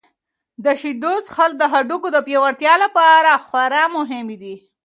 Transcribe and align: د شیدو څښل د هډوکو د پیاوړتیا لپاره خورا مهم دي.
د 0.63 0.65
شیدو 0.81 1.13
څښل 1.25 1.51
د 1.57 1.63
هډوکو 1.73 2.07
د 2.13 2.17
پیاوړتیا 2.27 2.73
لپاره 2.83 3.31
خورا 3.45 3.83
مهم 3.95 4.27
دي. 4.41 4.55